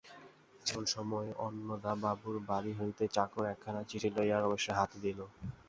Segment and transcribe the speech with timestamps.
[0.65, 5.19] এমন সময়ে অন্নদাবাবুর বাড়ি হইতে চাকর একখানি চিঠি লইয়া রমেশের হাতে দিল।